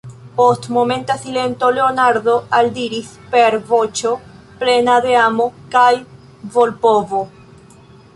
[0.37, 4.13] Post momenta silento Leonardo aldiris per voĉo
[4.63, 5.91] plena de amo kaj
[6.57, 7.21] volpovo: